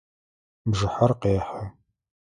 [0.69, 1.63] Бжыхьэр къехьэ.